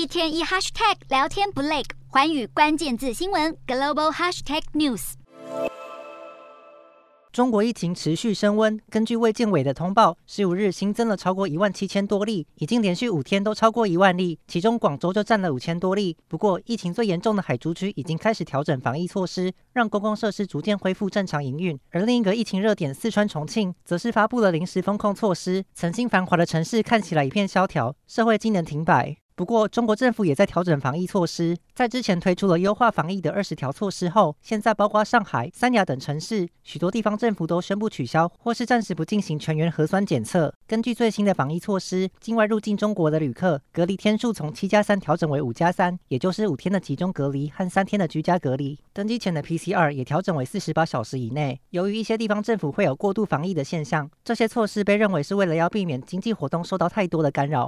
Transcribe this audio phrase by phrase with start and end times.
[0.00, 5.12] 一天一 hashtag 聊天不累，环宇关键字新闻 global hashtag news。
[7.30, 16.16] 中国疫情持续升温，根据卫健委的通报，十五日新增了超过一万七千多例，已经连续五天都超过一万例，其中广州就占了五千多例。
[16.28, 21.78] 不过，疫情最严重的海珠区已经开始调整防疫措施，让公共设施逐渐恢复正常营运。
[21.90, 29.18] 而另一个疫情热点四川重庆，则是发布了临时封控措施，曾经繁华的城市看起来一片萧条，社会机能停摆。
[29.40, 31.56] 不过，中国政府也在调整防疫措施。
[31.74, 40.52] 在之前推出了优化防疫的二十条措施后，现在包括上海、三亚等城市，许多地方政府都宣布取消或是暂时不进行全员核酸检测。
[40.66, 48.78] 根据最新的防疫措施，境外入境中国的旅客隔离天数从七加三调整为五加三，也就是五天的集中隔离和三天的居家隔离。
[48.92, 51.58] 登机前的 PCR 也调整为四十八小时以内。
[51.70, 57.66] 由于一些地方政府会有过度防疫的现象，这些措施被认为是为了要避免经济活动受到太多的干扰。